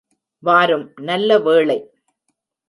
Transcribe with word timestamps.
வாரும் 0.43 0.85
நல்ல 0.99 1.37
வேளை! 1.37 1.77